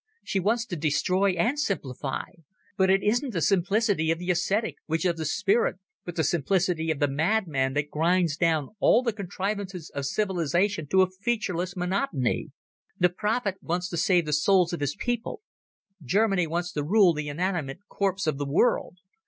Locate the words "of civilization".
9.93-10.87